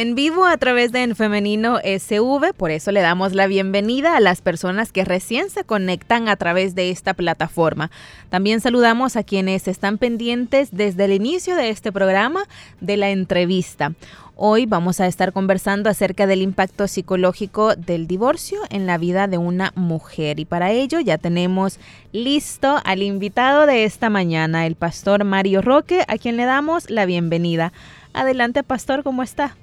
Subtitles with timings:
[0.00, 2.54] En vivo a través de En Femenino SV.
[2.56, 6.76] Por eso le damos la bienvenida a las personas que recién se conectan a través
[6.76, 7.90] de esta plataforma.
[8.28, 12.44] También saludamos a quienes están pendientes desde el inicio de este programa
[12.80, 13.94] de la entrevista.
[14.36, 19.38] Hoy vamos a estar conversando acerca del impacto psicológico del divorcio en la vida de
[19.38, 21.80] una mujer y para ello ya tenemos
[22.12, 27.04] listo al invitado de esta mañana, el pastor Mario Roque, a quien le damos la
[27.04, 27.72] bienvenida.
[28.12, 29.56] Adelante, pastor, ¿cómo está?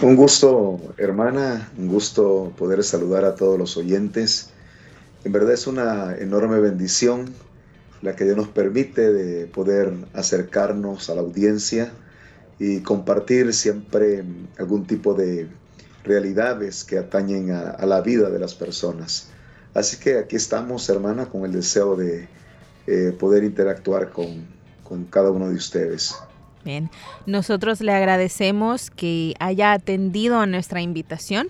[0.00, 4.50] Un gusto, hermana, un gusto poder saludar a todos los oyentes.
[5.24, 7.34] En verdad es una enorme bendición
[8.02, 11.92] la que Dios nos permite de poder acercarnos a la audiencia
[12.58, 14.24] y compartir siempre
[14.58, 15.48] algún tipo de
[16.04, 19.28] realidades que atañen a, la vida de las personas.
[19.74, 22.28] Así que aquí estamos, hermana, con el deseo de
[22.86, 24.46] eh, poder interactuar con,
[24.84, 26.14] con cada uno de ustedes.
[26.64, 26.90] Bien,
[27.26, 31.48] nosotros le agradecemos que haya atendido a nuestra invitación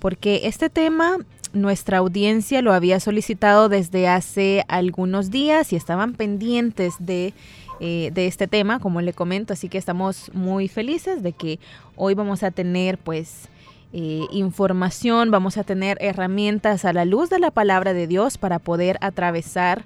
[0.00, 1.18] porque este tema
[1.52, 7.34] nuestra audiencia lo había solicitado desde hace algunos días y estaban pendientes de,
[7.80, 11.58] eh, de, este tema, como le comento, así que estamos muy felices de que
[11.96, 13.48] hoy vamos a tener pues
[13.92, 18.60] eh, información, vamos a tener herramientas a la luz de la palabra de Dios para
[18.60, 19.84] poder atravesar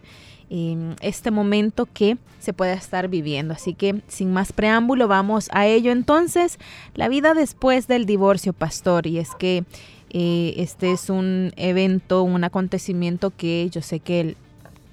[1.01, 3.55] este momento que se pueda estar viviendo.
[3.55, 6.59] Así que sin más preámbulo, vamos a ello entonces.
[6.95, 9.65] La vida después del divorcio, pastor, y es que
[10.11, 14.37] eh, este es un evento, un acontecimiento que yo sé que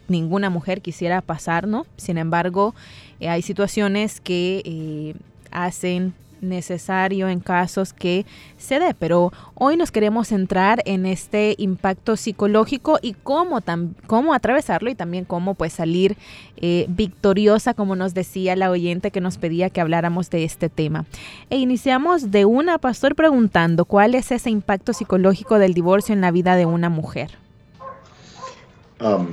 [0.08, 1.86] ninguna mujer quisiera pasar, ¿no?
[1.96, 2.74] Sin embargo,
[3.20, 5.14] eh, hay situaciones que eh,
[5.52, 8.26] hacen necesario en casos que
[8.58, 13.60] se dé, pero hoy nos queremos centrar en este impacto psicológico y cómo,
[14.08, 16.18] cómo atravesarlo y también cómo pues salir
[16.58, 21.06] eh, victoriosa, como nos decía la oyente que nos pedía que habláramos de este tema.
[21.50, 26.32] E iniciamos de una, pastor, preguntando cuál es ese impacto psicológico del divorcio en la
[26.32, 27.32] vida de una mujer.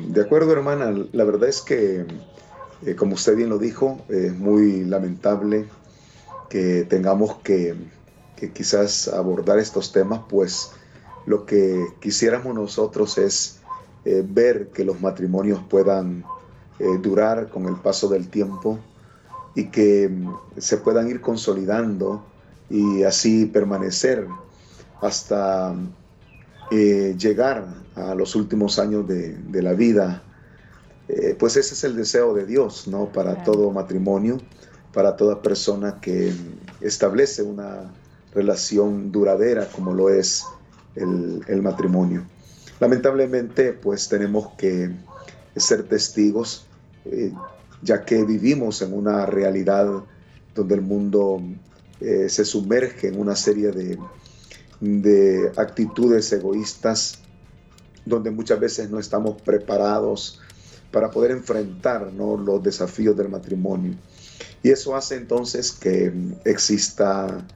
[0.09, 2.07] de acuerdo, hermana, la verdad es que,
[2.87, 5.67] eh, como usted bien lo dijo, es muy lamentable
[6.49, 7.77] que tengamos que,
[8.55, 10.71] quizás abordar estos temas, pues
[11.27, 13.61] lo que quisiéramos nosotros es
[14.05, 16.25] eh, ver que los matrimonios puedan
[16.79, 18.79] eh, durar con el paso del tiempo
[19.55, 22.25] y que mm, se puedan ir consolidando
[22.71, 24.27] y así permanecer
[25.03, 25.75] hasta
[26.71, 27.67] eh, llegar
[27.97, 30.23] a los últimos años de, la vida.
[31.39, 33.07] pues ese es el deseo de Dios, ¿no?
[33.07, 34.39] Para todo matrimonio
[34.93, 36.33] para toda persona que
[36.81, 37.93] establece una
[38.35, 40.45] relación duradera como lo es
[40.95, 42.25] el, matrimonio.
[42.81, 44.91] Lamentablemente, pues tenemos que
[45.57, 46.67] ser testigos,
[47.05, 47.33] eh,
[47.83, 50.05] ya que vivimos en una realidad
[50.55, 51.41] donde el mundo
[52.01, 53.99] eh, se sumerge en una serie de,
[54.81, 57.19] de actitudes egoístas,
[58.05, 60.41] donde muchas veces no estamos preparados
[60.91, 63.95] para poder enfrentar los desafíos del matrimonio.
[64.63, 66.13] Y eso hace entonces que
[66.45, 67.47] exista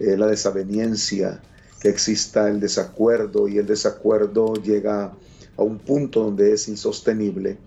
[0.00, 1.40] eh, la desaveniencia,
[1.80, 5.12] que exista el desacuerdo y el desacuerdo llega
[5.56, 7.58] a un punto donde es insostenible,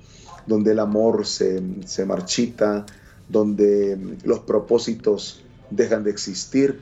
[0.45, 1.61] donde el amor se,
[2.05, 2.85] marchita,
[3.29, 6.79] donde los propósitos dejan de existir.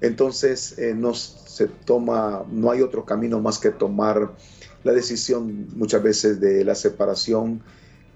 [0.00, 4.32] Entonces eh, no se toma, no hay otro camino más que tomar
[4.82, 7.62] la decisión muchas veces de la separación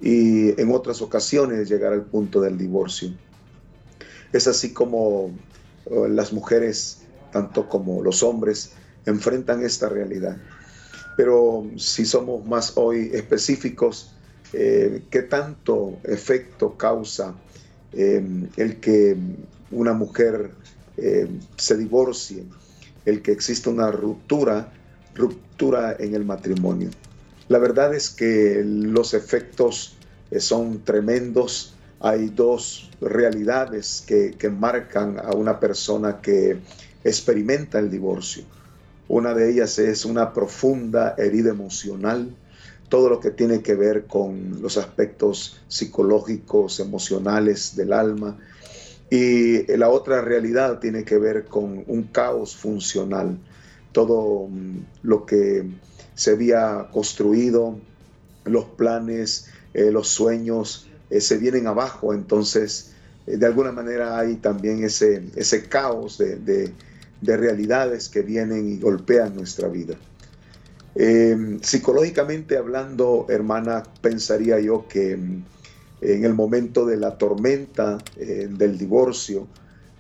[0.00, 3.10] y en otras ocasiones llegar al punto del divorcio.
[4.32, 5.30] Es así como
[5.86, 6.98] eh, las mujeres,
[7.32, 8.72] tanto como los hombres,
[9.06, 10.36] enfrentan esta realidad.
[11.16, 14.12] Pero si somos más hoy específicos,
[14.52, 17.34] eh, ¿qué tanto efecto causa
[17.92, 18.24] eh,
[18.56, 19.16] el que
[19.70, 20.52] una mujer
[21.56, 22.42] se divorcie,
[23.04, 24.72] el que exista una ruptura,
[25.14, 26.90] ruptura en el matrimonio?
[27.48, 29.96] La verdad es que los efectos
[30.38, 36.58] son tremendos, hay dos realidades que, marcan a una persona que
[37.04, 38.44] experimenta el divorcio.
[39.08, 42.34] Una de ellas es una profunda herida emocional,
[42.88, 48.38] todo lo que tiene que ver con los aspectos psicológicos, emocionales del alma.
[49.10, 53.38] Y la otra realidad tiene que ver con un caos funcional.
[53.92, 55.66] Todo mm, lo que
[56.14, 57.78] se había construido,
[58.44, 62.92] los planes, eh, los sueños, eh, se vienen abajo, entonces
[63.26, 66.72] de alguna manera hay también ese, ese caos de,
[67.20, 69.96] realidades que vienen y golpean nuestra vida.
[71.60, 79.46] psicológicamente hablando, hermana, pensaría yo que en el momento de la tormenta, del divorcio,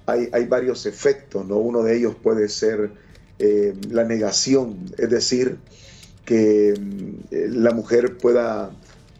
[0.06, 1.58] hay, hay, varios efectos, ¿no?
[1.58, 2.92] Uno de ellos puede ser
[3.90, 5.58] la negación, es decir,
[6.28, 6.74] que
[7.30, 8.70] la mujer pueda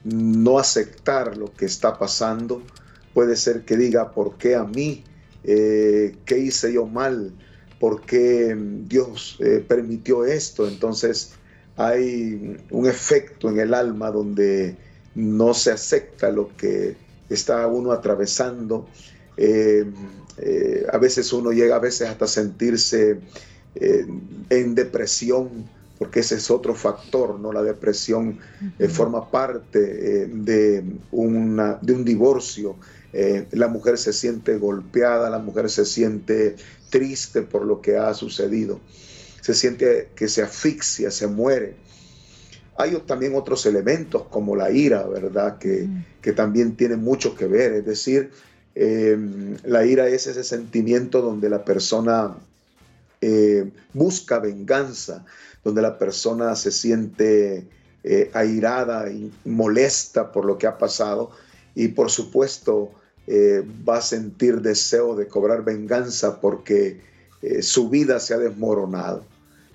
[0.09, 2.63] no aceptar lo que está pasando.
[3.15, 5.05] Puede ser que diga, ¿por qué a mí?
[5.45, 7.33] Eh, ¿Qué hice yo mal?
[7.79, 8.57] ¿Por qué
[8.87, 10.67] Dios eh, permitió esto?
[10.67, 11.33] Entonces
[11.77, 14.77] hay un efecto en el alma donde
[15.15, 16.97] no se acepta lo que
[17.29, 18.89] está uno atravesando.
[19.37, 19.85] Eh,
[20.93, 23.19] a veces uno llega a veces hasta sentirse
[23.75, 27.53] en depresión porque ese es otro factor, ¿no?
[27.53, 28.39] La depresión
[28.79, 29.81] eh, forma parte
[30.23, 32.77] eh, de, una, de un divorcio.
[33.13, 36.55] Eh, la mujer se siente golpeada, la mujer se siente
[36.89, 38.81] triste por lo que ha sucedido,
[39.41, 41.75] se siente que se asfixia, se muere.
[42.77, 45.59] Hay también otros elementos como la ira, ¿verdad?
[45.59, 45.89] Que,
[46.23, 47.73] que también tiene mucho que ver.
[47.73, 48.31] Es decir,
[49.65, 52.37] la ira es ese sentimiento donde la persona
[53.93, 55.25] busca venganza,
[55.65, 57.67] donde la persona se siente
[58.05, 61.31] eh, airada y molesta por lo que ha pasado
[61.75, 62.93] y por supuesto
[63.27, 67.01] eh, va a sentir deseo de cobrar venganza porque
[67.43, 69.25] eh, su vida se ha desmoronado.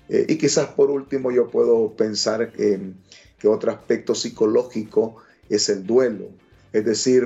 [0.08, 2.92] y quizás por último yo puedo pensar que,
[3.38, 5.16] que otro aspecto psicológico
[5.48, 6.28] es el duelo.
[6.72, 7.22] Es decir,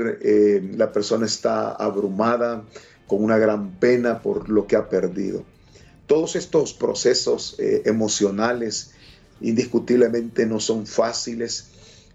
[0.76, 2.62] la persona está abrumada
[3.06, 5.42] con una gran pena por lo que ha perdido.
[6.08, 8.92] Todos estos procesos eh, emocionales
[9.42, 11.66] indiscutiblemente no son fáciles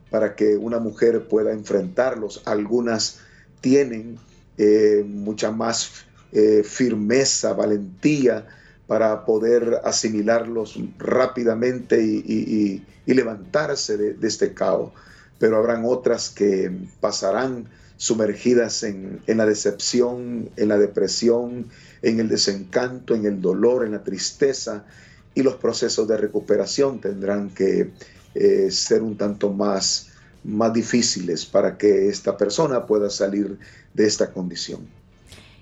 [0.09, 2.41] para que una mujer pueda enfrentarlos.
[2.45, 3.19] Algunas
[3.61, 4.17] tienen
[4.57, 8.47] eh, mucha más eh, firmeza, valentía
[8.87, 14.91] para poder asimilarlos rápidamente y, levantarse de, de, este caos.
[15.37, 17.67] Pero habrán otras que pasarán
[18.03, 21.67] sumergidas en, la decepción, en la depresión,
[22.03, 24.85] en el desencanto, en el dolor, en la tristeza,
[25.33, 27.89] y los procesos de recuperación tendrán que
[28.35, 30.09] eh, ser un tanto más,
[30.43, 33.57] más difíciles para que esta persona pueda salir
[33.93, 34.81] de esta condición.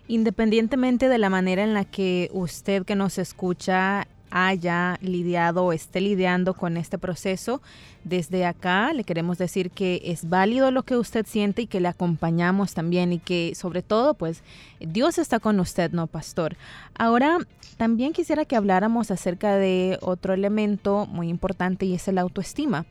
[0.07, 6.01] Independientemente de la manera en la que usted que nos escucha haya lidiado o esté
[6.01, 7.62] lidiando con este proceso,
[8.04, 11.89] desde acá le queremos decir que es válido lo que usted siente y que le
[11.89, 14.42] acompañamos también y que sobre todo pues
[14.80, 16.56] Dios está con usted, ¿no, pastor?
[16.98, 17.38] Ahora
[17.78, 22.86] también quisiera que habláramos acerca de otro elemento muy importante y es el autoestima.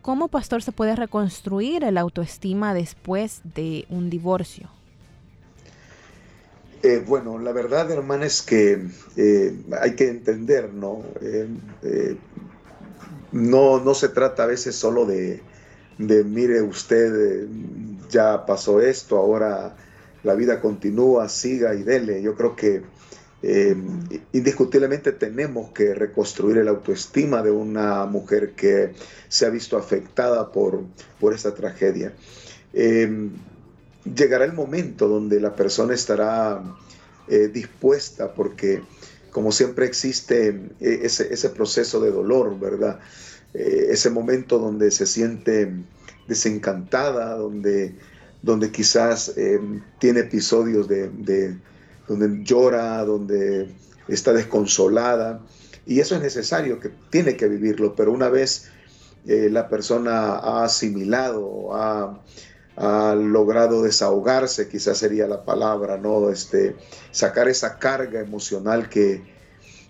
[0.00, 4.70] ¿Cómo, pastor, se puede reconstruir el autoestima después de un divorcio?
[6.82, 8.80] Eh, bueno, la verdad, hermana, es que
[9.16, 11.02] eh, hay que entender, ¿no?
[11.20, 12.16] Eh,
[13.32, 15.42] no, no se trata a veces solo de,
[15.98, 17.48] mire usted,
[18.10, 19.76] ya pasó esto, ahora
[20.22, 22.22] la vida continúa, siga y dele.
[22.22, 22.82] Yo creo que
[24.32, 28.94] indiscutiblemente tenemos que reconstruir el autoestima de una mujer que
[29.28, 30.82] se ha visto afectada por,
[31.20, 32.12] por esta tragedia
[34.14, 36.62] llegará el momento donde la persona estará
[37.28, 38.82] eh, dispuesta porque
[39.30, 40.48] como siempre existe
[40.80, 43.00] eh, ese, proceso de dolor, ¿verdad?
[43.54, 45.72] Eh, ese momento donde se siente
[46.26, 47.94] desencantada, donde,
[48.42, 49.34] donde quizás
[49.98, 51.56] tiene episodios de,
[52.06, 53.68] donde llora, donde
[54.08, 55.40] está desconsolada.
[55.86, 58.70] Y eso es necesario, que tiene que vivirlo, pero una vez
[59.24, 62.20] la persona ha asimilado, ha
[62.78, 66.30] ha logrado desahogarse, quizás sería la palabra, ¿no?
[66.30, 66.76] Este,
[67.10, 69.20] sacar esa carga emocional que,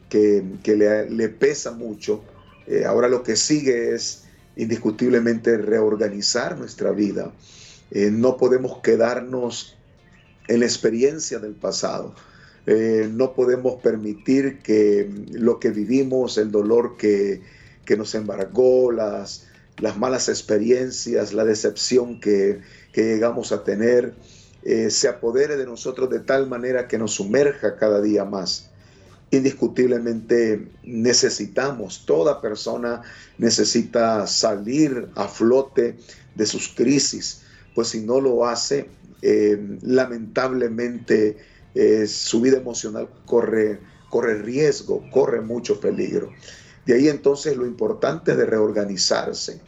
[0.08, 2.24] que, le, pesa mucho.
[2.66, 4.24] Eh, ahora lo que sigue es
[4.56, 7.30] indiscutiblemente reorganizar nuestra vida.
[7.90, 9.76] Eh, no podemos quedarnos
[10.46, 12.14] en la experiencia del pasado.
[12.66, 17.42] Eh, no podemos permitir que lo que vivimos, el dolor que,
[17.84, 19.46] que nos embargó, las,
[19.78, 22.60] las malas experiencias, la decepción que,
[22.94, 24.14] llegamos a tener,
[24.62, 28.70] eh, se apodere de nosotros de tal manera que nos sumerja cada día más.
[29.30, 33.02] Indiscutiblemente necesitamos, toda persona
[33.36, 35.96] necesita salir a flote
[36.34, 37.42] de sus crisis,
[37.74, 38.88] pues si no lo hace,
[39.20, 41.36] eh, lamentablemente
[41.74, 46.30] eh, su vida emocional corre, corre riesgo, corre mucho peligro.
[46.86, 49.60] De ahí entonces lo importante de reorganizarse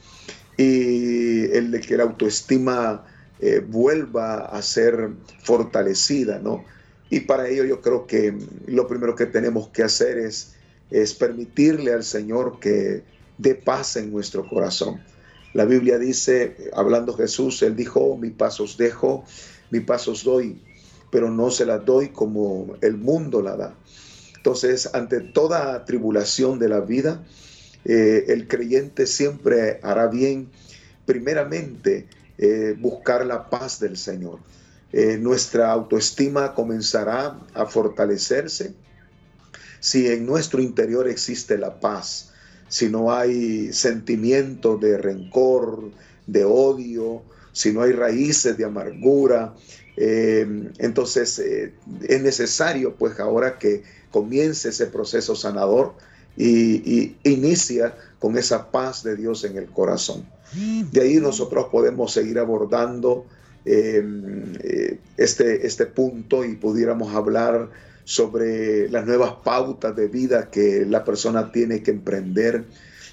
[0.60, 3.06] y el de que la autoestima
[3.40, 5.08] eh, vuelva a ser
[5.42, 6.66] fortalecida, ¿no?
[7.08, 8.36] Y para ello yo creo que
[8.66, 10.52] lo primero que tenemos que hacer es,
[10.90, 13.02] es permitirle al Señor que
[13.38, 15.00] dé paz en nuestro corazón.
[15.54, 19.24] La Biblia dice, hablando Jesús, Él dijo, mi paz os dejo,
[19.70, 20.60] mi paz os doy,
[21.10, 23.74] pero no se la doy como el mundo la da.
[24.36, 27.24] Entonces, ante toda tribulación de la vida,
[27.84, 30.48] eh, el creyente siempre hará bien,
[31.06, 32.06] primeramente,
[32.38, 34.38] eh, buscar la paz del Señor.
[34.92, 38.74] Eh, nuestra autoestima comenzará a fortalecerse
[39.78, 42.32] si en nuestro interior existe la paz,
[42.68, 45.90] si no hay sentimiento de rencor,
[46.26, 47.22] de odio,
[47.52, 49.54] si no hay raíces de amargura,
[49.96, 55.94] entonces es necesario pues ahora que comience ese proceso sanador
[56.36, 60.24] y, inicia con esa paz de Dios en el corazón.
[60.52, 63.24] De ahí nosotros podemos seguir abordando
[63.64, 67.68] em, eh, este, este punto y pudiéramos hablar
[68.04, 72.64] sobre las nuevas pautas de vida que la persona tiene que emprender.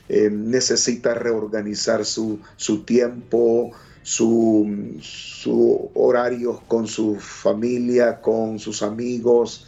[0.09, 3.71] Em, necesita reorganizar su, su tiempo,
[4.01, 9.67] su, su horario con su familia, con sus amigos,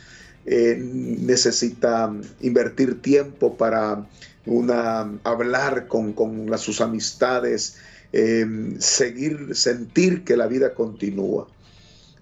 [0.51, 4.07] eh, necesita invertir tiempo para
[5.23, 6.15] hablar con,
[6.57, 7.77] sus amistades,
[8.13, 8.47] eh,
[8.79, 11.47] seguir, sentir que la vida continúa.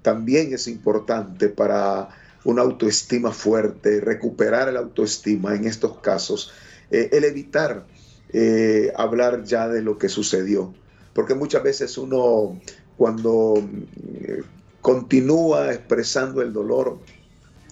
[0.01, 2.09] También es importante para
[2.43, 6.51] una autoestima fuerte, recuperar la autoestima en estos casos,
[6.91, 7.85] eh, el evitar
[8.97, 10.73] hablar ya de lo que sucedió.
[11.13, 12.59] Porque muchas veces uno
[12.97, 13.63] cuando
[14.81, 16.99] continúa expresando el dolor,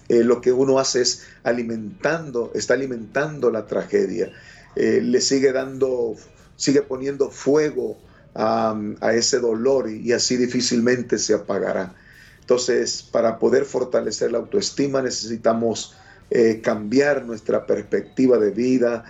[0.08, 4.32] eh, lo que uno hace es alimentando, está alimentando la tragedia,
[4.76, 6.14] eh, le sigue dando,
[6.54, 7.98] sigue poniendo fuego
[8.34, 8.78] a,
[9.14, 11.94] ese dolor y, así difícilmente se apagará.
[12.40, 15.96] Entonces, para poder fortalecer la autoestima necesitamos
[16.30, 19.04] eh, cambiar nuestra perspectiva de vida,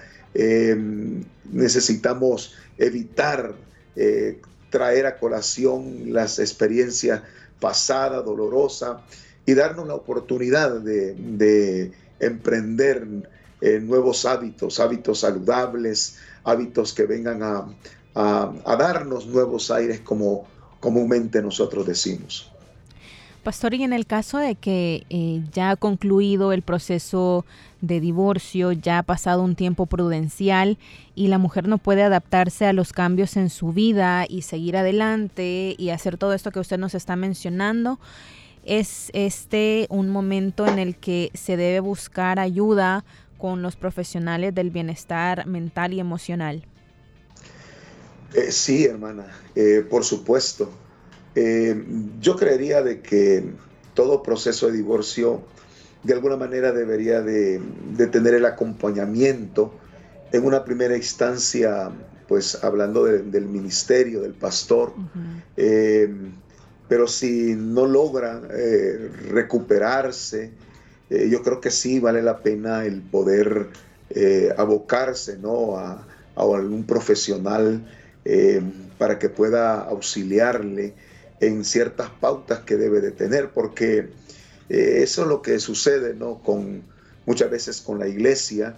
[1.51, 3.55] necesitamos evitar
[4.69, 7.23] traer a colación las experiencias
[7.59, 8.99] pasadas, dolorosas,
[9.47, 13.07] y darnos la oportunidad de, emprender
[13.61, 17.67] eh, nuevos hábitos, hábitos saludables, hábitos que vengan a,
[18.79, 20.47] darnos nuevos aires como
[20.81, 22.51] comúnmente nosotros decimos.
[23.43, 27.45] Pastor, y en el caso de que eh, ya ha concluido el proceso
[27.81, 30.79] de divorcio, ya ha pasado un tiempo prudencial
[31.15, 35.77] y la mujer no puede adaptarse a los cambios en su vida y seguir adelante
[35.79, 38.01] y hacer todo esto que usted nos está mencionando,
[38.67, 43.05] es este un momento en el que se debe buscar ayuda
[43.39, 46.65] con los profesionales del bienestar mental y emocional.
[48.35, 50.71] Eh, sí, hermana, eh, por supuesto.
[51.35, 51.85] Eh,
[52.21, 53.45] yo creería de que
[53.95, 55.43] todo proceso de divorcio
[56.03, 57.61] de alguna manera debería de,
[58.11, 59.75] tener el acompañamiento
[60.33, 61.91] en una primera instancia,
[62.29, 64.93] pues hablando del ministerio, del pastor,
[66.89, 70.53] pero si no logran eh, recuperarse,
[71.11, 73.69] eh, yo creo que sí vale la pena el poder
[74.11, 75.77] eh, abocarse ¿no?
[75.77, 77.83] a, algún profesional
[78.99, 80.95] para que pueda auxiliarle
[81.41, 84.11] en ciertas pautas que debe de tener, porque
[84.69, 86.43] eso es lo que sucede ¿no?
[86.43, 86.83] con,
[87.25, 88.75] muchas veces con la iglesia,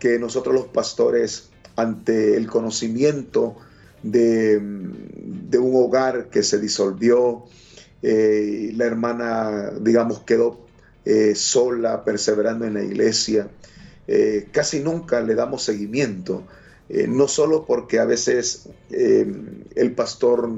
[0.00, 3.56] que nosotros los pastores, ante el conocimiento,
[4.02, 7.44] de, un hogar que se disolvió,
[8.02, 10.66] eh, la hermana, digamos, quedó
[11.04, 13.48] eh, sola, perseverando en la iglesia.
[14.06, 16.44] Eh, casi nunca le damos seguimiento,
[16.90, 20.48] no solo porque a veces el pastor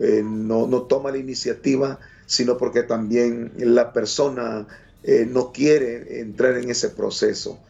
[0.00, 4.66] no, no, toma la iniciativa, sino porque también la persona
[5.28, 7.60] no quiere entrar en ese proceso.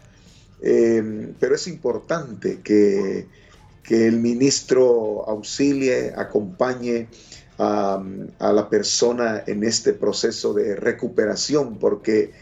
[0.58, 3.26] pero es importante que
[3.82, 7.08] que el ministro auxilie, acompañe
[7.58, 8.02] a,
[8.40, 12.32] la persona en este proceso de recuperación, porque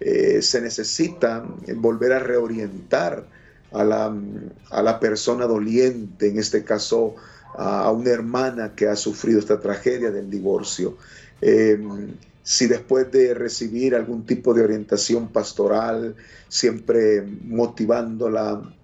[0.00, 1.44] eh, se necesita
[1.76, 3.26] volver a reorientar
[3.72, 7.14] a la, persona doliente, en este caso
[7.56, 10.96] a, una hermana que ha sufrido esta tragedia del divorcio.
[11.40, 16.16] Em, si después de recibir algún tipo de orientación pastoral,
[16.48, 18.74] siempre motivándola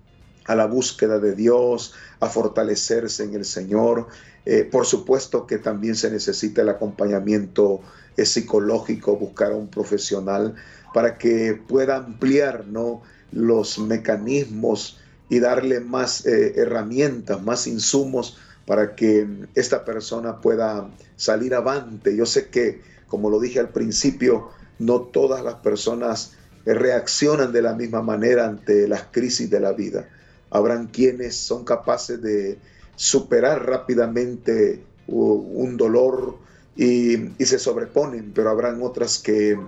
[0.48, 4.08] a la búsqueda de Dios, a fortalecerse en el Señor.
[4.46, 7.80] Eh, por supuesto que también se necesita el acompañamiento
[8.16, 10.54] eh, psicológico, buscar a un profesional
[10.94, 13.02] para que pueda ampliar ¿no?
[13.30, 21.54] los mecanismos y darle más eh, herramientas, más insumos para que esta persona pueda salir
[21.54, 22.16] avante.
[22.16, 26.32] Yo sé que, como lo dije al principio, no todas las personas
[26.64, 30.08] reaccionan de la misma manera ante las crisis de la vida.
[30.50, 32.58] Habrán quienes son capaces de
[32.96, 36.36] superar rápidamente un dolor
[36.76, 39.58] y, se sobreponen, pero habrán otras que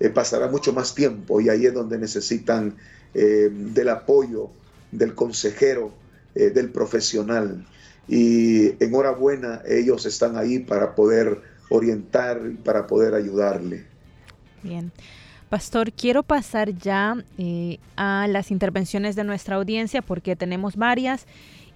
[0.00, 2.76] eh, pasará mucho más tiempo y ahí es donde necesitan
[3.14, 4.50] eh, del apoyo
[4.92, 5.92] del consejero,
[6.34, 7.66] eh, del profesional.
[8.06, 13.84] Y enhorabuena, ellos están ahí para poder orientar y para poder ayudarle.
[14.62, 14.92] Bien.
[15.52, 21.26] Pastor, quiero pasar ya eh, a las intervenciones de nuestra audiencia porque tenemos varias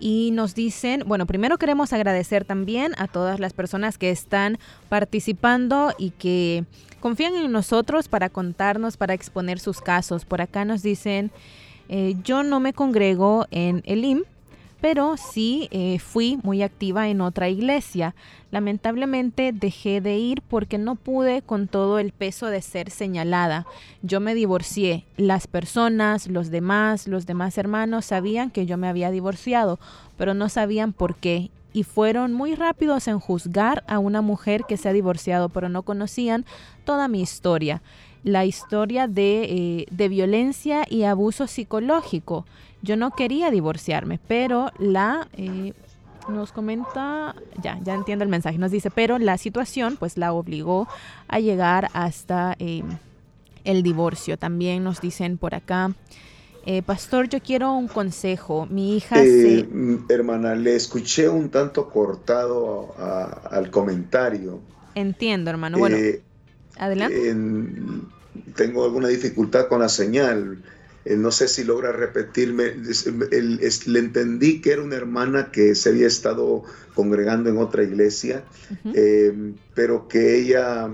[0.01, 4.57] y nos dicen, bueno, primero queremos agradecer también a todas las personas que están
[4.89, 6.65] participando y que
[7.01, 10.25] confían en nosotros para contarnos, para exponer sus casos.
[10.25, 11.31] Por acá nos dicen,
[11.91, 14.25] eh, yo no me congrego en el IM,
[14.89, 18.15] pero sí eh, fui muy activa en otra iglesia.
[18.53, 23.67] Lamentablemente dejé de ir porque no pude con todo el peso de ser señalada.
[24.03, 25.05] Yo me divorcié.
[25.17, 29.81] Las personas, los demás, los demás hermanos sabían que yo me había divorciado,
[30.17, 34.77] pero no sabían por qué y fueron muy rápidos en juzgar a una mujer que
[34.77, 36.45] se ha divorciado, pero no conocían
[36.85, 37.83] toda mi historia,
[38.23, 42.47] la historia de, eh, de violencia y abuso psicológico.
[42.87, 45.29] Yo no quería divorciarme, pero la...
[45.37, 45.73] Eh,
[46.29, 50.89] nos comenta, ya, ya entiendo el mensaje, nos dice, pero la situación pues la obligó
[51.29, 52.83] a llegar hasta eh,
[53.63, 54.37] el divorcio.
[54.37, 55.93] También nos dicen por acá,
[56.65, 58.67] eh, pastor, yo quiero un consejo.
[58.67, 59.69] Mi hija se...
[59.71, 64.59] Mm, hermana, le escuché un tanto cortado al comentario.
[64.97, 65.79] Entiendo, hermano.
[65.79, 65.97] Bueno,
[66.77, 67.37] adelante.
[68.57, 70.59] tengo alguna dificultad con la señal.
[71.07, 76.09] Eh, no sé si logra repetirme, le entendí que era una hermana que se había
[76.09, 78.43] estado congregando en otra iglesia,
[78.93, 80.91] eh, pero que ella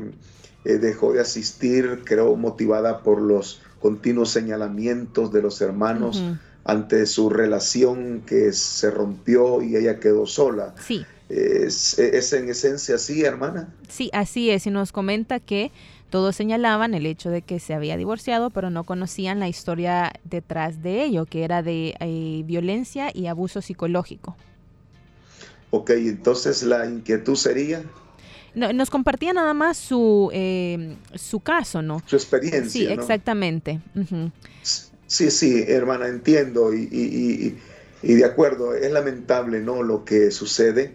[0.66, 6.22] eh, dejó de asistir, creo, motivada por los continuos señalamientos de los hermanos
[6.64, 10.75] ante su relación que se rompió y ella quedó sola.
[10.87, 11.07] Sí.
[11.31, 13.72] ¿Es, es en esencia así, hermana?
[13.88, 14.66] Sí, así es.
[14.66, 15.72] Y nos comenta que
[16.12, 20.83] todos señalaban el hecho de que se había divorciado, pero no conocían la historia detrás
[20.83, 24.37] de ello, que era de eh, violencia y abuso psicológico.
[25.70, 27.83] Ok, entonces la inquietud sería...
[28.55, 32.03] nos compartía nada más su, eh, su caso, ¿no?
[32.05, 32.70] Su experiencia.
[32.70, 33.81] Sí, exactamente.
[35.07, 37.57] Sí, sí, hermana, entiendo y,
[38.03, 39.83] de acuerdo, es lamentable, ¿no?
[39.83, 40.92] Lo que sucede,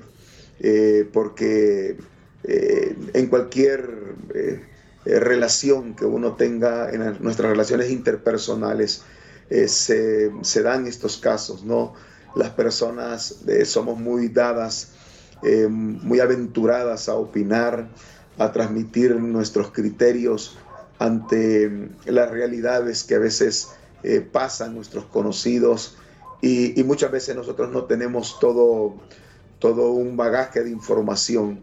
[0.60, 1.97] eh, porque
[2.43, 4.15] en cualquier
[5.08, 9.04] eh, relación que uno tenga en nuestras relaciones interpersonales,
[9.50, 11.93] eh, se, dan estos casos, ¿no?
[12.36, 14.89] Las personas eh, somos muy dadas,
[15.70, 17.88] muy aventuradas a opinar,
[18.38, 20.58] a transmitir nuestros criterios
[20.98, 23.70] ante las realidades que a veces
[24.32, 25.96] pasan nuestros conocidos
[26.41, 28.96] y, muchas veces nosotros no tenemos todo,
[29.60, 31.62] todo un bagaje de información.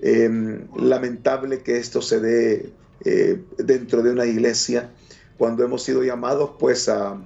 [0.00, 2.72] Lamentable que esto se dé
[3.04, 4.90] eh, dentro de una iglesia,
[5.36, 7.16] cuando hemos sido llamados pues a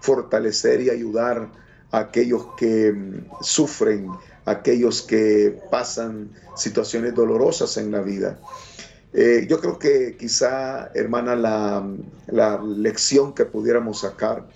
[0.00, 1.48] fortalecer y ayudar
[1.90, 4.08] a aquellos que mm, sufren,
[4.44, 8.38] aquellos que pasan situaciones dolorosas en la vida.
[9.14, 11.86] Eh, yo creo que quizá, hermana, la,
[12.26, 14.48] la, lección que pudiéramos sacar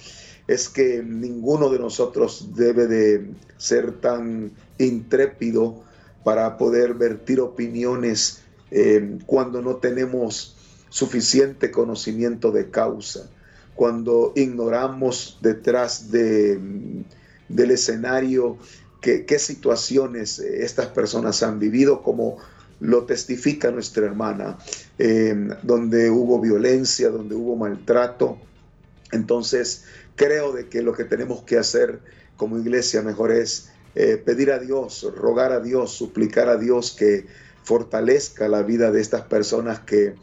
[0.47, 5.86] es que ninguno de nosotros debe de ser tan intrépido
[6.27, 8.41] para poder vertir opiniones
[8.73, 10.57] eh, cuando no tenemos
[10.89, 13.31] suficiente conocimiento de causa,
[13.77, 16.59] cuando ignoramos detrás de,
[17.49, 18.59] del escenario
[19.01, 22.39] qué situaciones estas personas han vivido, como
[22.81, 24.59] lo testifica nuestra hermana,
[24.99, 28.39] em, donde hubo violencia, donde hubo maltrato.
[29.13, 29.85] Entonces,
[30.17, 32.01] creo de que lo que tenemos que hacer
[32.37, 37.27] como iglesia mejor es eh, pedir a Dios, rogar a Dios, suplicar a Dios que
[37.65, 40.15] fortalezca la vida de estas personas que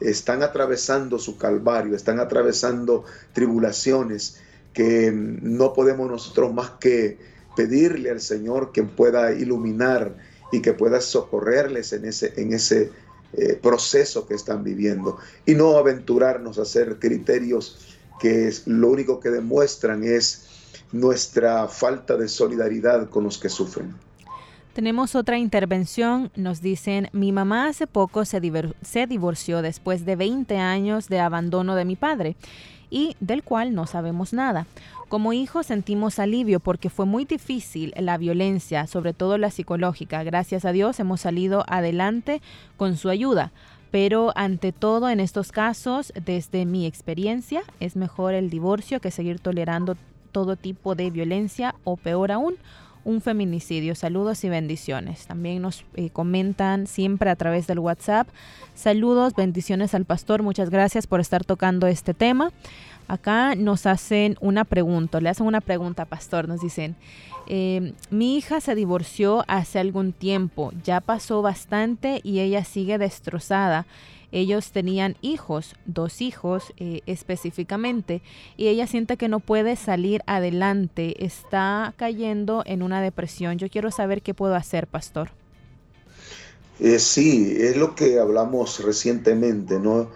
[0.00, 4.38] están atravesando su calvario, están atravesando tribulaciones
[4.72, 7.18] que no podemos nosotros más que
[7.54, 10.16] pedirle al Señor que pueda iluminar
[10.50, 12.92] y que pueda socorrerles en ese, en ese
[13.34, 15.18] eh, proceso que están viviendo.
[15.44, 20.47] Y no aventurarnos a hacer criterios que lo único que demuestran es
[20.92, 23.94] nuestra falta de solidaridad con los que sufren.
[24.78, 26.30] Tenemos otra intervención.
[26.36, 31.84] Nos dicen, mi mamá hace poco se, divorció después de 20 años de abandono de
[31.84, 32.36] mi padre
[32.88, 34.68] y del cual no sabemos nada.
[35.08, 40.22] Como hijos sentimos alivio porque fue muy difícil la violencia, sobre todo la psicológica.
[40.22, 42.40] Gracias a Dios hemos salido adelante
[42.76, 43.50] con su ayuda.
[43.90, 49.40] Pero ante todo en estos casos, desde mi experiencia, es mejor el divorcio que seguir
[49.40, 49.96] tolerando
[50.30, 52.56] todo tipo de violencia o peor aún,
[53.04, 53.94] un feminicidio.
[53.94, 55.26] Saludos y bendiciones.
[55.26, 58.28] También nos eh, comentan siempre a través del WhatsApp.
[58.74, 60.42] Saludos, bendiciones al pastor.
[60.42, 62.52] Muchas gracias por estar tocando este tema.
[63.08, 66.46] Acá nos hacen una pregunta, le hacen una pregunta, pastor.
[66.46, 66.94] Nos dicen,
[67.46, 73.86] eh, mi hija se divorció hace algún tiempo, ya pasó bastante y ella sigue destrozada.
[74.30, 78.20] Ellos tenían hijos, dos hijos eh, específicamente,
[78.56, 83.58] y ella siente que no puede salir adelante, está cayendo en una depresión.
[83.58, 85.30] Yo quiero saber qué puedo hacer, pastor.
[86.78, 90.10] Eh, sí, es lo que hablamos recientemente, ¿no?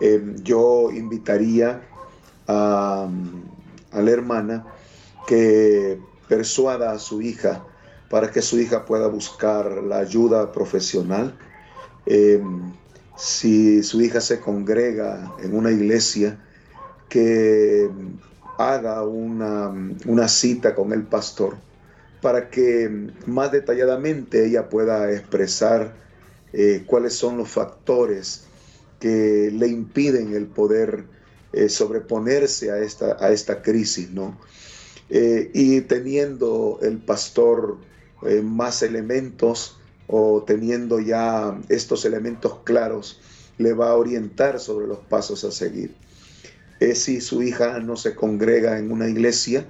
[0.00, 1.88] Eh, yo invitaría
[2.48, 3.08] a,
[3.92, 4.66] la hermana
[5.26, 7.64] que persuada a su hija
[8.10, 11.38] para que su hija pueda buscar la ayuda profesional
[13.16, 16.38] si su hija se congrega en una iglesia,
[17.08, 17.90] que
[18.56, 21.56] haga una, cita con el pastor
[22.22, 25.94] para que más detalladamente ella pueda expresar
[26.54, 28.44] eh, cuáles son los factores
[28.98, 31.04] que le impiden el poder
[31.52, 34.38] eh, sobreponerse a esta, a esta crisis, ¿no?
[35.10, 37.76] Eh, y teniendo el pastor
[38.42, 39.76] más elementos,
[40.14, 43.18] o teniendo ya estos elementos claros,
[43.56, 45.94] le va a orientar sobre los pasos a seguir.
[46.94, 49.64] si su hija no se congrega en una iglesia,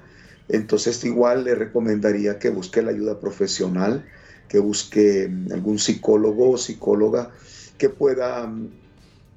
[0.49, 4.05] entonces igual le recomendaría que busque la ayuda profesional,
[4.49, 7.31] que busque algún psicólogo o psicóloga
[7.79, 8.53] que pueda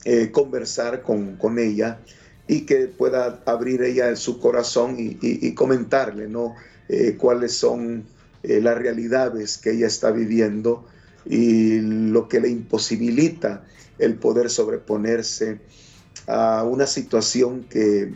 [0.05, 1.99] eh, conversar con, ella
[2.47, 6.55] y que pueda abrir ella su corazón y, comentarle ¿no?
[6.89, 8.05] Eh, cuáles son
[8.41, 10.85] eh, las realidades que ella está viviendo
[11.25, 13.65] y lo que le imposibilita
[13.97, 15.59] el poder sobreponerse
[16.27, 18.13] a una situación que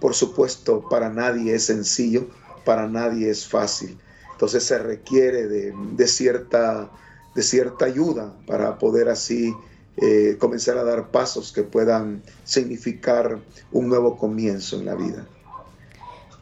[0.00, 2.28] por supuesto para nadie es sencillo,
[2.64, 3.98] para nadie es fácil.
[4.32, 6.90] Entonces se requiere de, cierta,
[7.34, 9.54] de cierta ayuda para poder así
[9.96, 13.38] eh, comenzar a dar pasos que puedan significar
[13.72, 15.26] un nuevo comienzo en la vida.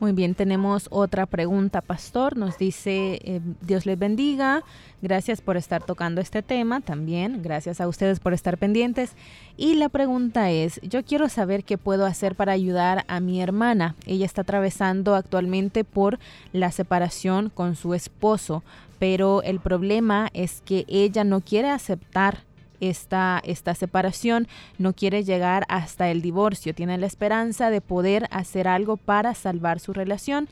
[0.00, 2.36] Muy bien, tenemos otra pregunta, pastor.
[2.36, 4.62] Nos dice, eh, Dios les bendiga.
[5.02, 7.42] Gracias por estar tocando este tema también.
[7.42, 9.16] Gracias a ustedes por estar pendientes.
[9.56, 13.96] Y la pregunta es, yo quiero saber qué puedo hacer para ayudar a mi hermana.
[14.06, 16.20] Ella está atravesando actualmente por
[16.52, 18.62] la separación con su esposo,
[19.00, 22.47] pero el problema es que ella no quiere aceptar
[22.80, 28.68] esta, esta separación, no quiere llegar hasta el divorcio, tiene la esperanza de poder hacer
[28.68, 30.48] algo para salvar su relación,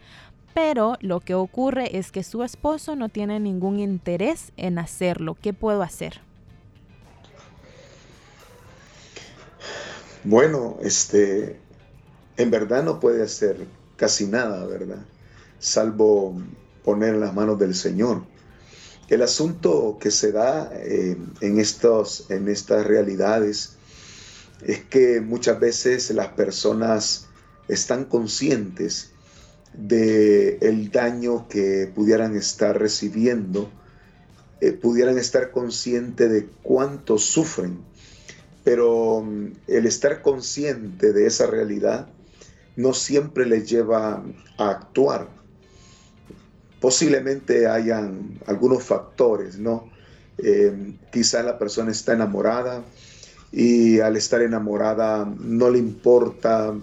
[0.55, 5.37] pero lo que ocurre es que su esposo no tiene ningún interés en hacerlo.
[5.41, 6.21] ¿Qué puedo hacer?
[10.25, 11.61] Bueno, este,
[12.37, 15.05] en verdad no puede hacer casi nada, ¿verdad?
[15.59, 16.41] Salvo
[16.85, 18.23] poner en las manos del Señor.
[19.09, 23.77] El asunto que se da eh, en, estos, en estas realidades
[24.64, 27.27] es que muchas veces las personas
[27.69, 29.11] están conscientes
[29.75, 33.71] del el daño que pudieran estar recibiendo,
[34.61, 37.79] eh, pudieran estar conscientes de cuánto sufren,
[38.64, 42.09] pero mm, el estar consciente de esa realidad
[42.75, 44.25] no siempre les lleva
[44.59, 45.36] a actuar
[46.81, 49.91] posiblemente hayan algunos factores, ¿no?
[50.39, 52.85] Eh, quizá la persona está enamorada
[53.53, 56.75] y al estar enamorada no le importa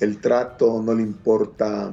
[0.00, 1.90] el trato, no le importa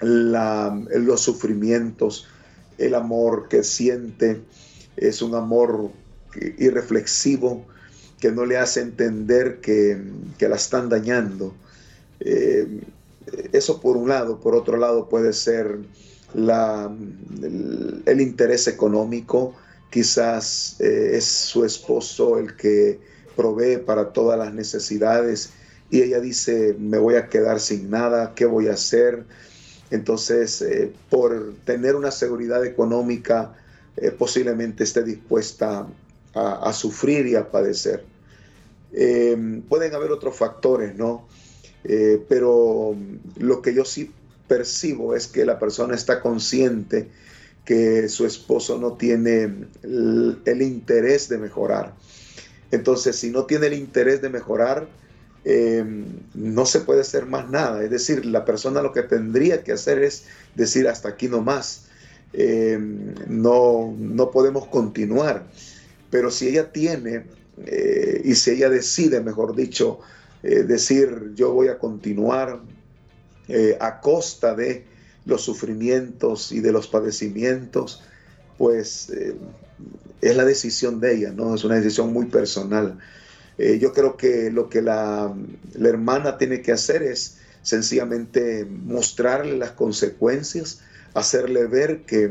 [0.00, 2.28] los sufrimientos,
[2.76, 4.40] el amor que siente,
[4.96, 5.90] es un amor
[6.58, 7.66] irreflexivo
[8.20, 9.98] que no le hace entender que,
[10.40, 11.54] la están dañando.
[12.20, 12.80] Eh,
[13.52, 15.78] eso por un lado, por otro lado puede ser
[16.34, 19.54] el, interés económico,
[19.90, 23.00] quizás eh, es su esposo el que
[23.36, 25.50] provee para todas las necesidades
[25.90, 29.24] y ella dice, me voy a quedar sin nada, ¿qué voy a hacer?
[29.90, 33.56] Entonces, eh, por tener una seguridad económica,
[33.96, 35.86] eh, posiblemente esté dispuesta
[36.34, 38.04] a, a, sufrir y a padecer.
[38.90, 41.26] pueden haber otros factores, ¿no?
[42.28, 42.94] pero
[43.38, 44.10] lo que yo sí
[44.48, 47.08] percibo es que la persona está consciente
[47.68, 49.42] que su esposo no tiene
[49.82, 51.94] el, interés de mejorar.
[52.70, 54.88] Entonces, si no tiene el interés de mejorar,
[55.44, 55.84] eh,
[56.32, 57.84] no se puede hacer más nada.
[57.84, 61.88] Es decir, la persona lo que tendría que hacer es decir hasta aquí no más.
[62.32, 62.78] Eh,
[63.28, 65.44] no, no podemos continuar.
[66.10, 67.24] Pero si ella tiene
[67.66, 70.00] eh, y si ella decide, mejor dicho,
[70.40, 72.60] decir yo voy a continuar
[73.80, 74.84] a costa de
[75.24, 78.02] los sufrimientos y de los padecimientos,
[78.58, 79.10] pues
[80.20, 81.54] es la decisión de ella, ¿no?
[81.54, 82.98] Es una decisión muy personal.
[83.58, 85.34] Eh, yo creo que lo que la,
[85.74, 90.80] hermana tiene que hacer es sencillamente mostrarle las consecuencias,
[91.14, 92.30] hacerle ver que,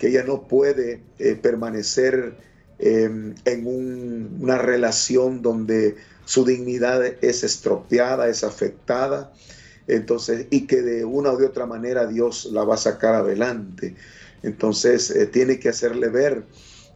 [0.00, 2.34] ella no puede eh, permanecer
[2.80, 9.32] em, en una relación donde su dignidad es estropeada, es afectada,
[9.86, 13.96] entonces, y que de una o de otra manera Dios la va a sacar adelante.
[14.42, 16.44] Entonces, eh, tiene que hacerle ver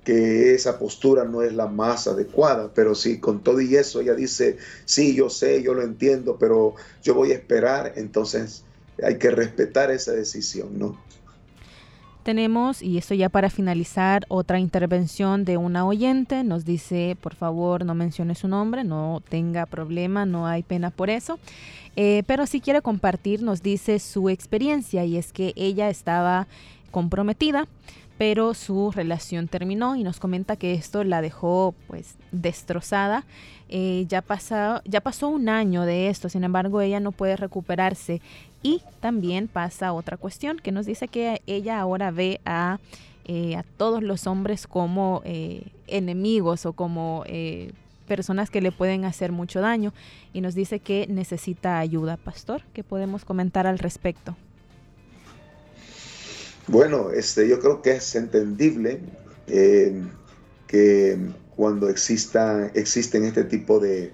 [0.04, 4.14] que esa postura no es la más adecuada, pero sí, con todo y eso ella
[4.14, 8.62] dice, sí, yo sé, yo lo entiendo, pero yo voy a esperar, entonces
[9.02, 10.96] hay que respetar esa decisión, ¿no?
[12.26, 16.42] Tenemos, y esto ya para finalizar, otra intervención de una oyente.
[16.42, 21.08] Nos dice, por favor, no mencione su nombre, no tenga problema, no hay pena por
[21.08, 21.38] eso.
[21.94, 26.48] Eh, pero si quiere compartir, nos dice su experiencia y es que ella estaba
[26.90, 27.68] comprometida
[28.18, 33.24] pero su relación terminó y nos comenta que esto la dejó pues destrozada.
[33.68, 38.22] Eh, ya, pasó, ya pasó un año de esto, sin embargo ella no puede recuperarse
[38.66, 42.78] y también pasa otra cuestión que nos dice que ella ahora ve a,
[43.24, 47.24] eh, a todos los hombres como eh, enemigos o como
[48.06, 49.92] personas que le pueden hacer mucho daño
[50.32, 52.16] y nos dice que necesita ayuda.
[52.16, 54.36] Pastor, ¿qué podemos comentar al respecto?
[56.68, 59.00] Bueno, este, yo creo que es entendible
[59.46, 60.02] eh,
[60.66, 61.18] que
[61.54, 64.12] cuando exista, existen este tipo de,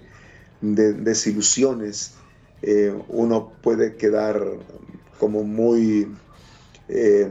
[0.61, 2.12] desilusiones,
[2.62, 4.42] eh, uno puede quedar
[5.18, 6.09] como muy,
[6.88, 7.31] eh,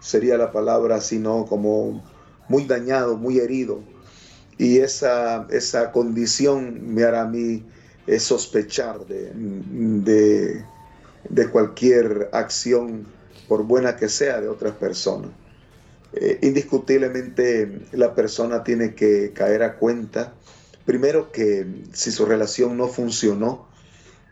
[0.00, 2.02] sería la palabra sino como
[2.48, 3.80] muy dañado, muy herido.
[4.56, 7.64] Y esa, esa condición me hará a mí
[8.18, 10.64] sospechar de, de,
[11.28, 13.06] de cualquier acción
[13.48, 15.30] por buena que sea, de otras personas.
[16.12, 20.32] Eh, indiscutiblemente la persona tiene que caer a cuenta,
[20.84, 23.66] primero que si su relación no funcionó,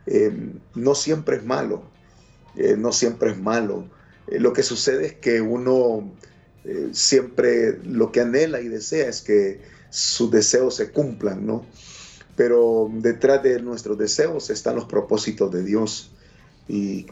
[0.06, 0.32] eh,
[0.74, 1.82] no siempre es malo,
[2.56, 3.88] eh, no siempre es malo.
[4.28, 6.10] lo que sucede es que uno
[6.92, 9.60] siempre lo que anhela y desea es que
[9.90, 11.66] sus deseos se cumplan, ¿no?
[12.36, 16.12] Pero detrás de nuestros deseos están los propósitos de Dios.
[16.68, 17.06] Y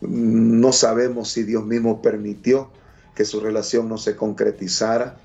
[0.00, 2.70] no sabemos si Dios mismo permitió
[3.14, 5.18] que su relación no se concretizara,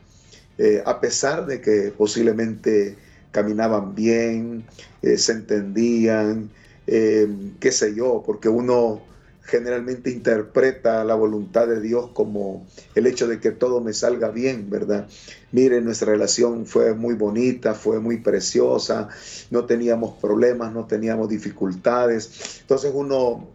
[0.57, 2.97] eh, a pesar de que posiblemente
[3.31, 4.65] caminaban bien,
[5.01, 6.49] eh, se entendían,
[6.87, 7.27] eh,
[7.59, 9.01] qué sé yo, porque uno
[9.43, 14.69] generalmente interpreta la voluntad de Dios como el hecho de que todo me salga bien,
[14.69, 15.07] ¿verdad?
[15.53, 19.07] Mire, nuestra relación fue muy bonita, fue muy preciosa,
[19.49, 22.59] no teníamos problemas, no teníamos dificultades.
[22.61, 23.47] Entonces uno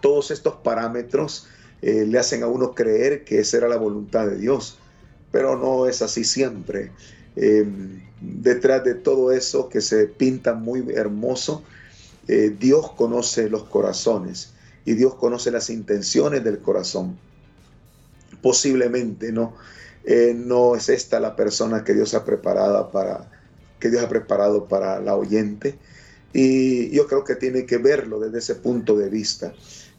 [0.00, 1.46] todos estos parámetros
[1.80, 4.78] eh, le hacen a uno creer que esa era la voluntad de Dios,
[5.32, 6.92] pero no es así siempre.
[7.36, 11.62] Em, detrás de todo eso que se pinta muy hermoso,
[12.28, 17.18] eh, Dios conoce los corazones y Dios conoce las intenciones del corazón.
[18.42, 19.54] Posiblemente no,
[20.04, 23.30] eh, no es esta la persona que Dios ha preparado para
[23.78, 25.78] que Dios ha preparado para la oyente.
[26.32, 29.52] Y yo creo que tiene que verlo desde ese punto de vista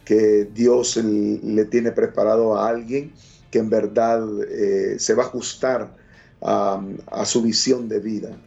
[0.05, 3.13] que Dios le tiene preparado a alguien
[3.51, 5.95] que en verdad eh, se va a ajustar
[6.41, 8.37] a, su visión de vida.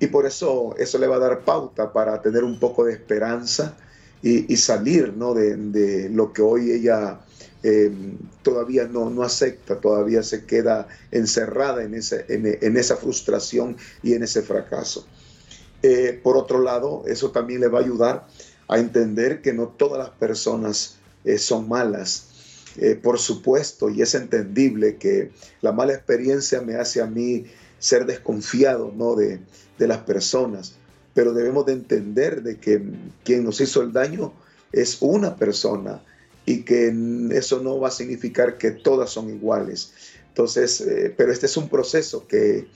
[0.00, 3.76] Y por eso eso le va a dar pauta para tener un poco de esperanza
[4.22, 5.34] y, salir ¿no?
[5.34, 7.20] de, lo que hoy ella
[7.62, 7.92] eh,
[8.42, 14.22] todavía no, no, acepta, todavía se queda encerrada en, ese, en, esa frustración y en
[14.22, 15.06] ese fracaso.
[15.82, 18.26] Eh, por otro lado, eso también le va a ayudar
[18.68, 22.28] a entender que no todas las personas eh, son malas.
[22.76, 25.32] Eh, por supuesto, y es entendible que
[25.62, 27.46] la mala experiencia me hace a mí
[27.78, 29.14] ser desconfiado ¿no?
[29.14, 29.40] de,
[29.78, 30.74] las personas,
[31.14, 32.82] pero debemos de entender de que
[33.24, 34.32] quien nos hizo el daño
[34.72, 36.02] es una persona
[36.44, 36.92] y que
[37.32, 39.92] eso no va a significar que todas son iguales.
[40.28, 42.66] Entonces, eh, pero este es un proceso que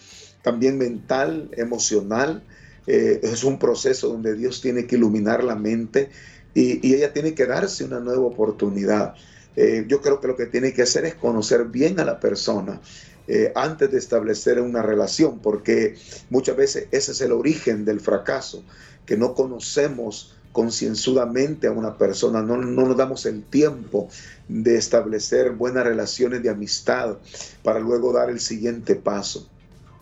[0.43, 2.43] también mental, emocional,
[2.87, 6.11] eh, es un proceso donde Dios tiene que iluminar la mente
[6.55, 9.15] y, ella tiene que darse una nueva oportunidad.
[9.55, 12.81] Eh, yo creo que lo que tiene que hacer es conocer bien a la persona.
[13.35, 15.95] Eh, antes de establecer una relación, porque
[16.29, 18.62] muchas veces ese es el origen del fracaso,
[19.07, 24.11] que no conocemos concienzudamente a una persona, no, no, nos damos el tiempo
[24.49, 27.16] de establecer buenas relaciones de amistad
[27.62, 29.49] para luego dar el siguiente paso.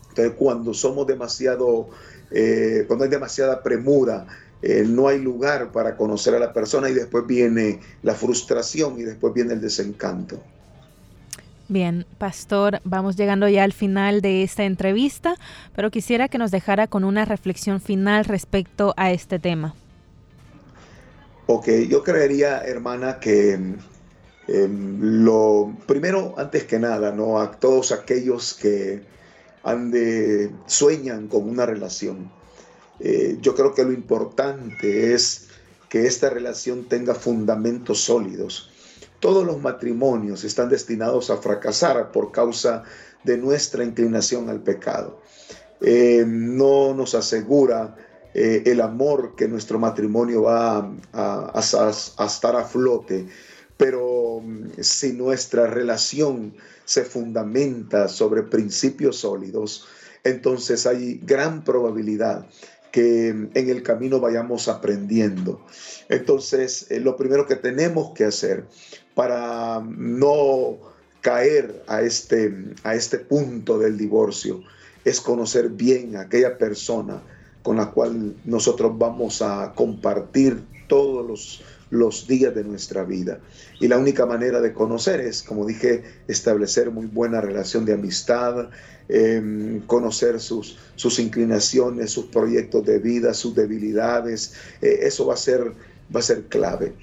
[0.08, 1.88] Entonces, cuando somos demasiado,
[2.32, 4.26] eh, cuando hay demasiada premura,
[4.60, 9.04] eh, no hay lugar para conocer a la persona y después viene la frustración y
[9.04, 10.42] después viene el desencanto.
[11.70, 15.36] Bien, pastor, vamos llegando ya al final de esta entrevista,
[15.72, 19.76] pero quisiera que nos dejara con una reflexión final respecto a este tema.
[21.46, 23.52] Ok, yo creería, hermana, que
[24.48, 27.38] em, lo primero, antes que nada, ¿no?
[27.38, 29.04] A todos aquellos que
[29.62, 32.32] han de, sueñan con una relación,
[32.98, 35.46] eh, yo creo que lo importante es
[35.88, 38.69] que esta relación tenga fundamentos sólidos.
[39.20, 42.84] Todos los matrimonios están destinados a fracasar por causa
[43.22, 45.20] de nuestra inclinación al pecado.
[45.82, 47.96] Eh, no nos asegura
[48.34, 53.26] eh, el amor que nuestro matrimonio va a, a estar a flote,
[53.76, 56.54] pero mm, si nuestra relación
[56.84, 59.86] se fundamenta sobre principios sólidos,
[60.24, 62.46] entonces hay gran probabilidad
[62.90, 65.64] que en el camino vayamos aprendiendo.
[66.08, 68.66] Entonces, eh, lo primero que tenemos que hacer
[69.14, 70.78] para no
[71.20, 74.62] caer a este, a este punto del divorcio
[75.04, 77.22] es conocer bien a aquella persona
[77.62, 83.38] con la cual nosotros vamos a compartir todos los, los días de nuestra vida.
[83.80, 88.70] Y la única manera de conocer es, como dije, establecer muy buena relación de amistad,
[89.08, 94.54] em, conocer sus, sus inclinaciones, sus proyectos de vida, sus debilidades.
[94.80, 95.72] Eh, eso va a, ser,
[96.14, 96.94] va a ser clave.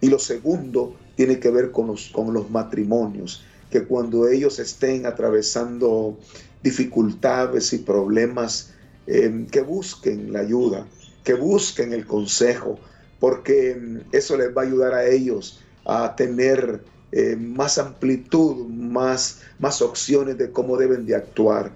[0.00, 5.04] Y lo segundo tiene que ver con los, con los matrimonios, que cuando ellos estén
[5.04, 6.16] atravesando
[6.62, 8.70] dificultades y problemas,
[9.08, 10.86] em, que busquen la ayuda,
[11.24, 12.78] que busquen el consejo,
[13.18, 19.40] porque mm, eso les va a ayudar a ellos a tener eh, más amplitud, más,
[19.58, 21.72] más opciones de cómo deben de actuar.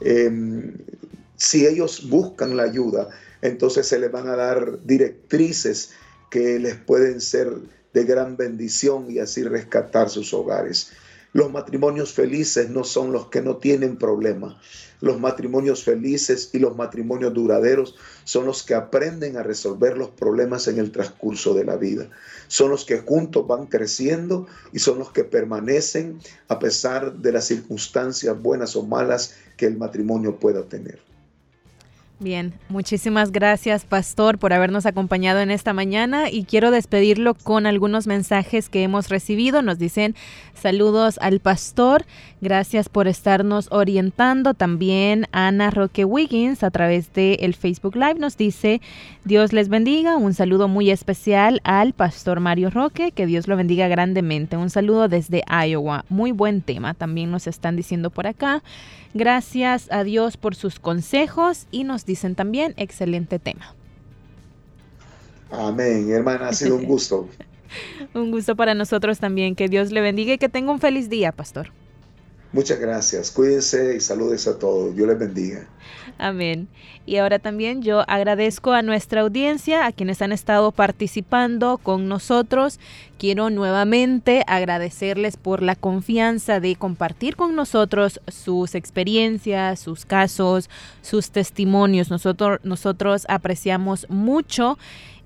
[0.00, 0.72] Em,
[1.36, 3.10] si ellos buscan la ayuda,
[3.42, 5.90] entonces se les van a dar directrices
[6.30, 7.52] que les pueden ser
[7.92, 10.92] de gran bendición y así rescatar sus hogares.
[11.32, 14.56] Los matrimonios felices no son los que no tienen problemas.
[15.00, 20.66] Los matrimonios felices y los matrimonios duraderos son los que aprenden a resolver los problemas
[20.68, 22.08] en el transcurso de la vida.
[22.48, 27.44] Son los que juntos van creciendo y son los que permanecen a pesar de las
[27.44, 31.07] circunstancias buenas o malas que el matrimonio pueda tener.
[32.20, 38.08] Bien, muchísimas gracias Pastor por habernos acompañado en esta mañana y quiero despedirlo con algunos
[38.08, 39.62] mensajes que hemos recibido.
[39.62, 40.16] Nos dicen
[40.52, 42.06] saludos al Pastor,
[42.40, 44.54] gracias por estarnos orientando.
[44.54, 48.80] También Ana Roque Wiggins a través de el Facebook Live nos dice
[49.24, 53.86] Dios les bendiga, un saludo muy especial al Pastor Mario Roque, que Dios lo bendiga
[53.86, 54.56] grandemente.
[54.56, 58.64] Un saludo desde Iowa, muy buen tema, también nos están diciendo por acá.
[59.14, 63.76] Gracias a Dios por sus consejos y nos dicen también, excelente tema.
[65.52, 67.28] Amén, hermana, ha sido un gusto.
[68.14, 69.54] un gusto para nosotros también.
[69.54, 71.70] Que Dios le bendiga y que tenga un feliz día, pastor.
[72.52, 73.30] Muchas gracias.
[73.30, 74.96] Cuídense y saludes a todos.
[74.96, 75.68] Dios les bendiga.
[76.16, 76.68] Amén.
[77.04, 82.80] Y ahora también yo agradezco a nuestra audiencia, a quienes han estado participando con nosotros.
[83.18, 90.70] Quiero nuevamente agradecerles por la confianza de compartir con nosotros sus experiencias, sus casos,
[91.02, 92.10] sus testimonios.
[92.10, 94.78] Nosotros, nosotros apreciamos mucho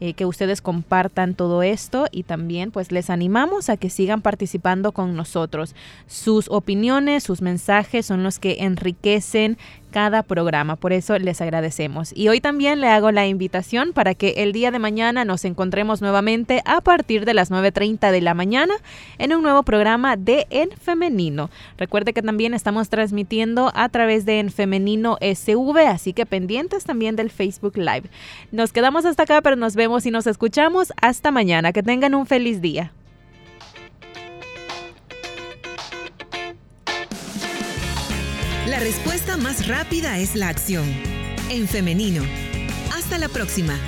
[0.04, 4.90] eh, que ustedes compartan todo esto y también pues les animamos a que sigan participando
[4.90, 5.76] con nosotros.
[6.08, 9.58] Sus opiniones, sus mensajes son los que enriquecen
[9.92, 10.74] cada programa.
[10.74, 12.12] Por eso les agradecemos.
[12.16, 16.00] Y hoy también le hago la invitación para que el día de mañana nos encontremos
[16.00, 18.74] nuevamente a partir de las 9.30 de la mañana
[19.18, 21.50] en un nuevo programa de En Femenino.
[21.78, 27.14] Recuerde que también estamos transmitiendo a través de En Femenino SV, así que pendientes también
[27.14, 28.04] del Facebook Live.
[28.50, 31.72] Nos quedamos hasta acá, pero nos vemos y nos escuchamos hasta mañana.
[31.72, 32.92] Que tengan un feliz día.
[38.72, 40.86] La respuesta más rápida es la acción.
[41.50, 42.22] En femenino.
[42.96, 43.78] Hasta la próxima.